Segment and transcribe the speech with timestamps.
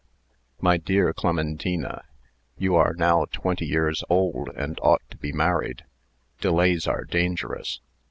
[0.59, 2.05] "My dear Clementina,
[2.57, 5.83] you are now twenty years old, and ought to be married.
[6.39, 7.81] Delays are dangerous.